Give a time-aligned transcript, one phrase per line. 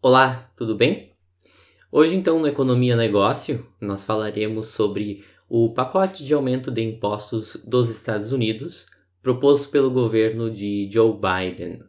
[0.00, 1.10] Olá, tudo bem?
[1.90, 7.88] Hoje, então, no Economia Negócio, nós falaremos sobre o pacote de aumento de impostos dos
[7.88, 8.86] Estados Unidos
[9.20, 11.82] proposto pelo governo de Joe Biden.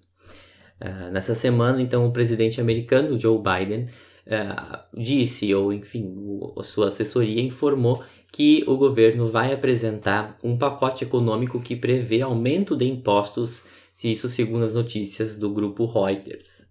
[0.82, 3.86] Uh, nessa semana, então, o presidente americano Joe Biden
[4.26, 11.04] uh, disse, ou enfim, o, sua assessoria informou que o governo vai apresentar um pacote
[11.04, 13.64] econômico que prevê aumento de impostos,
[14.04, 16.68] isso segundo as notícias do grupo Reuters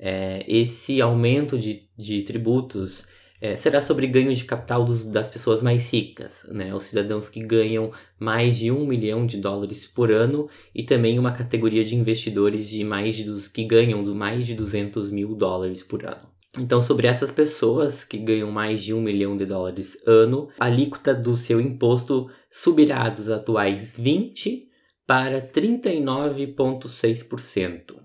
[0.00, 3.04] é, esse aumento de, de tributos
[3.40, 6.74] é, será sobre ganhos de capital dos, das pessoas mais ricas, né?
[6.74, 11.32] Os cidadãos que ganham mais de um milhão de dólares por ano e também uma
[11.32, 16.04] categoria de investidores de mais de dos que ganham mais de 200 mil dólares por
[16.04, 16.28] ano.
[16.58, 21.14] Então, sobre essas pessoas que ganham mais de um milhão de dólares ano, a alíquota
[21.14, 24.68] do seu imposto subirá dos atuais 20
[25.06, 28.00] para 39,6%.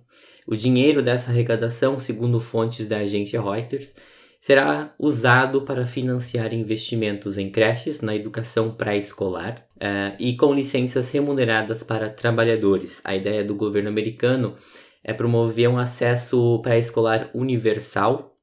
[0.47, 3.95] O dinheiro dessa arrecadação, segundo fontes da agência Reuters,
[4.39, 11.81] será usado para financiar investimentos em creches na educação pré-escolar uh, e com licenças remuneradas
[11.81, 13.01] para trabalhadores.
[13.03, 14.55] A ideia do governo americano
[15.03, 18.38] é promover um acesso pré-escolar universal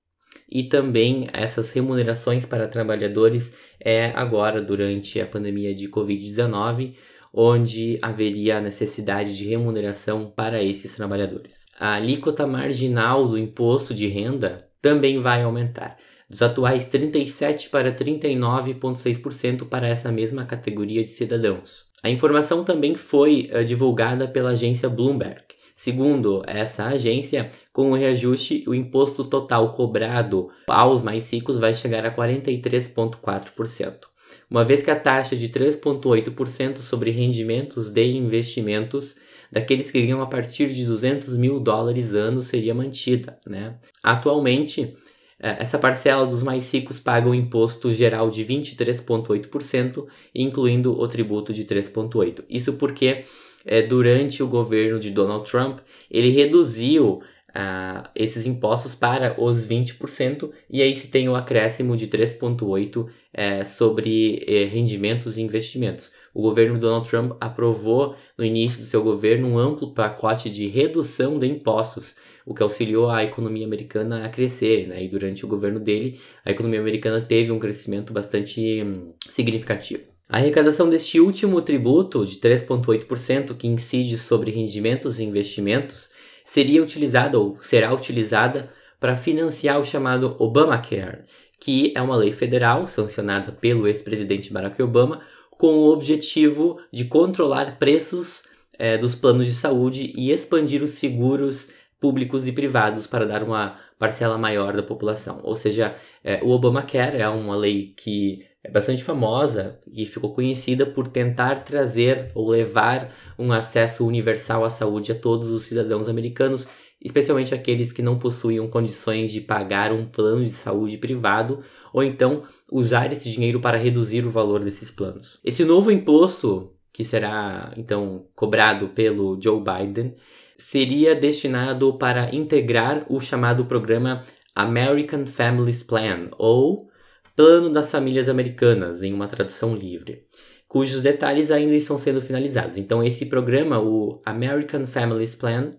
[0.50, 6.95] e também essas remunerações para trabalhadores é agora durante a pandemia de Covid-19
[7.33, 11.64] onde haveria a necessidade de remuneração para esses trabalhadores.
[11.78, 15.97] A alíquota marginal do imposto de renda também vai aumentar,
[16.28, 21.86] dos atuais 37 para 39,6% para essa mesma categoria de cidadãos.
[22.02, 25.42] A informação também foi uh, divulgada pela agência Bloomberg.
[25.77, 32.05] Segundo essa agência, com o reajuste, o imposto total cobrado aos mais ricos vai chegar
[32.05, 34.11] a 43,4%
[34.53, 39.17] uma vez que a taxa de 3,8% sobre rendimentos de investimentos
[39.50, 43.39] daqueles que ganham a partir de 200 mil dólares ano seria mantida.
[43.47, 43.77] Né?
[44.02, 44.95] Atualmente,
[45.40, 51.51] é, essa parcela dos mais ricos paga o imposto geral de 23,8%, incluindo o tributo
[51.51, 52.45] de 3,8%.
[52.46, 53.24] Isso porque
[53.64, 55.79] é, durante o governo de Donald Trump,
[56.11, 57.23] ele reduziu
[57.57, 63.65] uh, esses impostos para os 20%, e aí se tem o acréscimo de 3,8% é,
[63.65, 66.11] sobre eh, rendimentos e investimentos.
[66.35, 71.39] O governo Donald Trump aprovou no início do seu governo um amplo pacote de redução
[71.39, 74.89] de impostos, o que auxiliou a economia americana a crescer.
[74.89, 75.05] Né?
[75.05, 80.03] E durante o governo dele, a economia americana teve um crescimento bastante hum, significativo.
[80.29, 86.11] A arrecadação deste último tributo, de 3,8%, que incide sobre rendimentos e investimentos,
[86.45, 91.25] seria utilizada ou será utilizada para financiar o chamado Obamacare,
[91.62, 97.78] que é uma lei federal sancionada pelo ex-presidente Barack Obama com o objetivo de controlar
[97.78, 98.42] preços
[98.77, 101.68] é, dos planos de saúde e expandir os seguros
[102.01, 105.39] públicos e privados para dar uma parcela maior da população.
[105.45, 110.84] Ou seja, é, o Obamacare é uma lei que é bastante famosa e ficou conhecida
[110.84, 116.67] por tentar trazer ou levar um acesso universal à saúde a todos os cidadãos americanos
[117.02, 122.45] especialmente aqueles que não possuíam condições de pagar um plano de saúde privado ou então
[122.70, 125.39] usar esse dinheiro para reduzir o valor desses planos.
[125.45, 130.14] Esse novo imposto, que será então cobrado pelo Joe Biden,
[130.56, 134.25] seria destinado para integrar o chamado programa
[134.55, 136.88] American Families Plan ou
[137.34, 140.26] Plano das Famílias Americanas, em uma tradução livre
[140.73, 142.79] cujos detalhes ainda estão sendo finalizados.
[142.79, 145.70] Então, esse programa, o American Families Plan,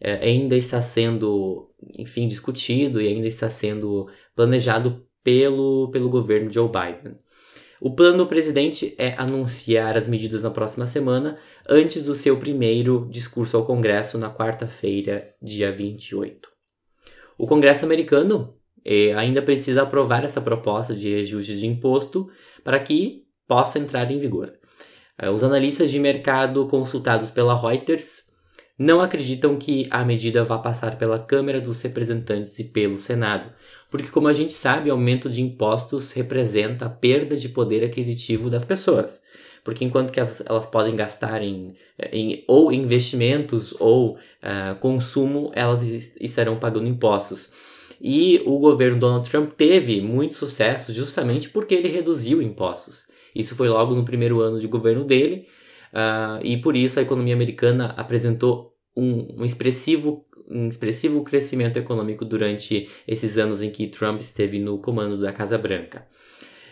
[0.00, 6.68] é, ainda está sendo, enfim, discutido e ainda está sendo planejado pelo, pelo governo Joe
[6.68, 7.18] Biden.
[7.80, 11.38] O plano do presidente é anunciar as medidas na próxima semana,
[11.68, 16.48] antes do seu primeiro discurso ao Congresso na quarta-feira, dia 28.
[17.38, 22.28] O Congresso americano eh, ainda precisa aprovar essa proposta de reajuste de imposto
[22.62, 24.52] para que possa entrar em vigor.
[25.18, 28.24] Eh, os analistas de mercado consultados pela Reuters
[28.80, 33.52] não acreditam que a medida vá passar pela Câmara dos Representantes e pelo Senado,
[33.90, 38.64] porque, como a gente sabe, aumento de impostos representa a perda de poder aquisitivo das
[38.64, 39.20] pessoas.
[39.62, 41.74] Porque enquanto que elas, elas podem gastar em,
[42.10, 45.82] em, ou investimentos ou uh, consumo, elas
[46.18, 47.50] estarão pagando impostos.
[48.00, 53.04] E o governo Donald Trump teve muito sucesso justamente porque ele reduziu impostos.
[53.34, 55.46] Isso foi logo no primeiro ano de governo dele,
[55.90, 62.24] Uh, e por isso a economia americana apresentou um, um, expressivo, um expressivo crescimento econômico
[62.24, 66.06] durante esses anos em que Trump esteve no comando da Casa Branca.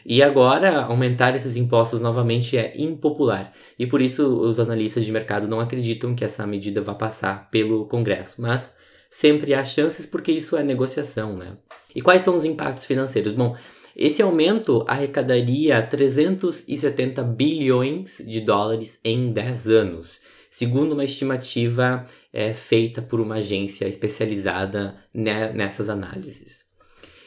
[0.04, 5.46] E agora, aumentar esses impostos novamente é impopular, e por isso os analistas de mercado
[5.46, 8.40] não acreditam que essa medida vá passar pelo Congresso.
[8.40, 8.74] Mas
[9.10, 11.54] sempre há chances porque isso é negociação, né?
[11.94, 13.32] E quais são os impactos financeiros?
[13.32, 13.56] Bom,
[13.96, 20.20] esse aumento arrecadaria 370 bilhões de dólares em 10 anos,
[20.58, 26.64] segundo uma estimativa é, feita por uma agência especializada nessas análises.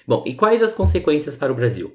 [0.06, 1.94] Bom, e quais as consequências para o Brasil?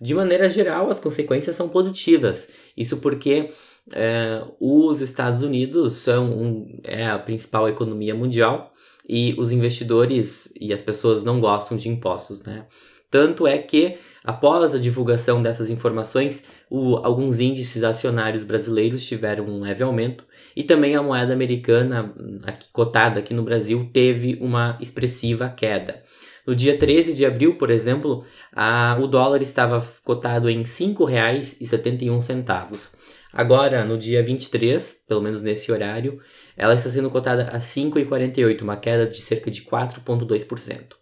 [0.00, 2.48] De maneira geral, as consequências são positivas.
[2.74, 3.50] Isso porque
[3.92, 8.72] é, os Estados Unidos são um, é a principal economia mundial
[9.06, 12.66] e os investidores e as pessoas não gostam de impostos, né?
[13.10, 19.60] Tanto é que, após a divulgação dessas informações, o, alguns índices acionários brasileiros tiveram um
[19.60, 20.24] leve aumento
[20.54, 22.12] e também a moeda americana,
[22.44, 26.02] aqui, cotada aqui no Brasil, teve uma expressiva queda.
[26.46, 32.90] No dia 13 de abril, por exemplo, a, o dólar estava cotado em R$ 5,71.
[33.32, 36.20] Agora, no dia 23, pelo menos nesse horário,
[36.56, 40.94] ela está sendo cotada a 5,48, uma queda de cerca de 4,2%.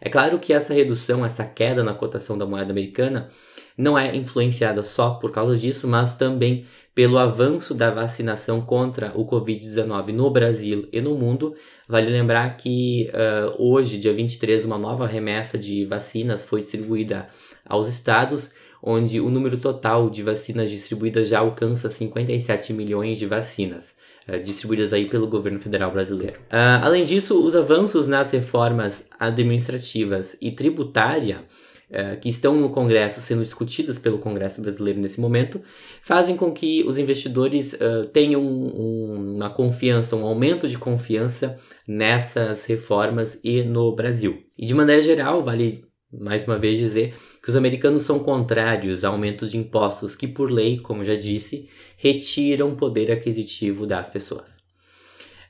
[0.00, 3.28] É claro que essa redução, essa queda na cotação da moeda americana,
[3.76, 9.26] não é influenciada só por causa disso, mas também pelo avanço da vacinação contra o
[9.26, 11.54] Covid-19 no Brasil e no mundo.
[11.88, 17.28] Vale lembrar que uh, hoje, dia 23, uma nova remessa de vacinas foi distribuída
[17.64, 23.94] aos estados, onde o número total de vacinas distribuídas já alcança 57 milhões de vacinas.
[24.30, 26.38] Eh, distribuídas aí pelo governo federal brasileiro.
[26.42, 31.44] Uh, além disso, os avanços nas reformas administrativas e tributária
[31.90, 35.60] uh, que estão no Congresso, sendo discutidas pelo Congresso brasileiro nesse momento,
[36.02, 41.56] fazem com que os investidores uh, tenham um, uma confiança, um aumento de confiança
[41.88, 44.44] nessas reformas e no Brasil.
[44.56, 49.08] E de maneira geral, vale mais uma vez dizer que os americanos são contrários a
[49.08, 54.60] aumentos de impostos que, por lei, como já disse, retiram poder aquisitivo das pessoas.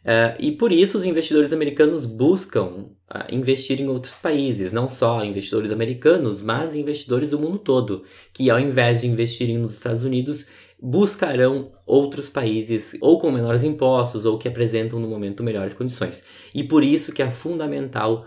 [0.00, 5.22] Uh, e por isso os investidores americanos buscam uh, investir em outros países, não só
[5.22, 10.46] investidores americanos, mas investidores do mundo todo, que ao invés de investirem nos Estados Unidos,
[10.80, 16.22] buscarão outros países ou com menores impostos ou que apresentam no momento melhores condições.
[16.54, 18.24] E por isso que é fundamental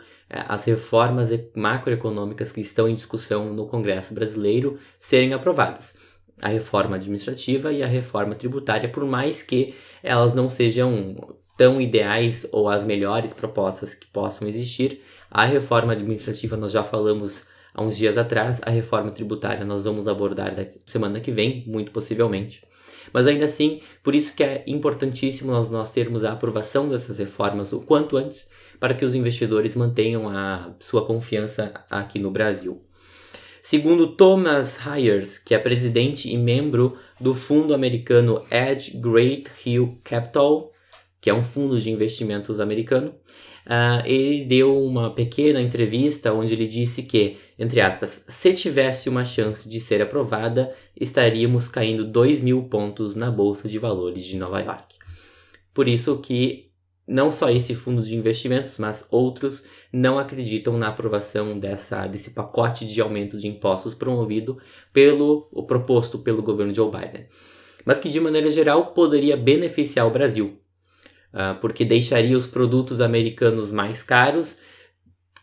[0.48, 5.94] as reformas macroeconômicas que estão em discussão no Congresso brasileiro serem aprovadas.
[6.42, 11.16] A reforma administrativa e a reforma tributária, por mais que elas não sejam
[11.56, 17.46] tão ideais ou as melhores propostas que possam existir, a reforma administrativa nós já falamos
[17.74, 21.92] há uns dias atrás, a reforma tributária nós vamos abordar da semana que vem, muito
[21.92, 22.66] possivelmente.
[23.12, 27.74] Mas ainda assim, por isso que é importantíssimo nós, nós termos a aprovação dessas reformas
[27.74, 28.48] o quanto antes,
[28.80, 32.82] para que os investidores mantenham a sua confiança aqui no Brasil.
[33.62, 40.74] Segundo Thomas Hyers, que é presidente e membro do fundo americano Edge Great Hill Capital,
[41.22, 43.16] que é um fundo de investimentos americano,
[43.66, 49.26] uh, ele deu uma pequena entrevista onde ele disse que, entre aspas, se tivesse uma
[49.26, 54.60] chance de ser aprovada, estaríamos caindo 2 mil pontos na Bolsa de Valores de Nova
[54.62, 54.98] York.
[55.74, 56.72] Por isso que
[57.08, 62.86] não só esse fundo de investimentos, mas outros não acreditam na aprovação dessa, desse pacote
[62.86, 64.58] de aumento de impostos promovido
[64.92, 67.28] pelo o proposto pelo governo Joe Biden,
[67.86, 70.58] mas que de maneira geral poderia beneficiar o Brasil,
[71.34, 74.58] uh, porque deixaria os produtos americanos mais caros,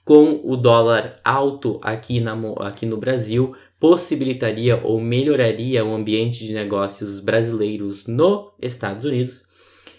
[0.05, 6.53] com o dólar alto aqui, na, aqui no Brasil, possibilitaria ou melhoraria o ambiente de
[6.53, 9.43] negócios brasileiros nos Estados Unidos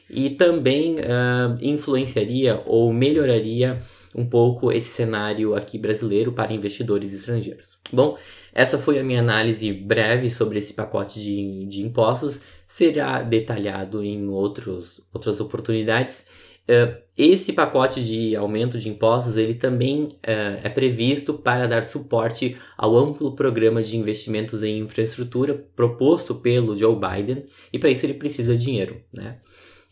[0.09, 3.81] e também uh, influenciaria ou melhoraria
[4.13, 7.77] um pouco esse cenário aqui brasileiro para investidores estrangeiros.
[7.91, 8.17] Bom,
[8.53, 12.41] essa foi a minha análise breve sobre esse pacote de, de impostos.
[12.71, 16.25] Será detalhado em outros, outras oportunidades.
[16.61, 22.55] Uh, esse pacote de aumento de impostos ele também uh, é previsto para dar suporte
[22.77, 28.13] ao amplo programa de investimentos em infraestrutura proposto pelo Joe Biden e para isso ele
[28.13, 29.39] precisa de dinheiro, né?